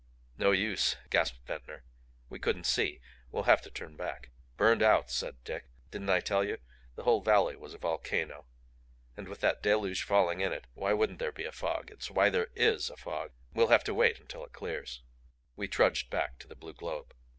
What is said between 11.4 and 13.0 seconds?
a fog? It's why there IS a